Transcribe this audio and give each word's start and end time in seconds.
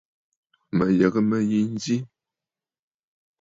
Mə̀ 0.75 0.87
yə̀gə̀ 0.97 1.23
mə̂ 1.29 1.39
yi 1.49 1.59
nzi. 1.73 1.97